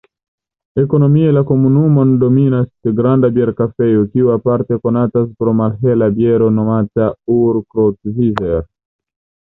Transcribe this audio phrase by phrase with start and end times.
[0.83, 8.69] Ekonomie la komunumon dominas granda bierfarejo, kiu aparte konatas pro malhela biero nomata "Ur-Krotzizer".